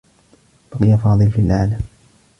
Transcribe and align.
بقي 0.71 0.97
فاضل 0.97 1.31
في 1.31 1.39
الأعلى. 1.41 1.77